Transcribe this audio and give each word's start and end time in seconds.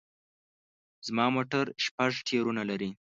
زما 1.07 1.25
موټر 1.35 1.65
شپږ 1.85 2.11
ټیرونه 2.27 2.61
لري 2.69 2.89